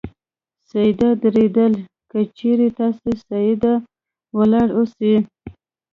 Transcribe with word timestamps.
سیده 0.69 1.09
درېدل: 1.23 1.73
که 2.09 2.19
چېرې 2.37 2.67
تاسې 2.79 3.11
سیده 3.27 3.73
ولاړ 4.37 4.67
اوسئ 4.77 5.13